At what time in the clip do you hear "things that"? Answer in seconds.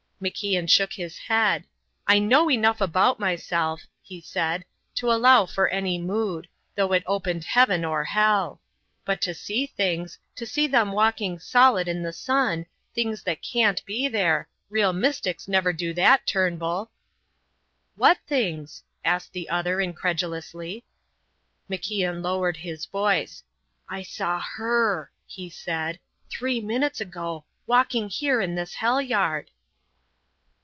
12.93-13.41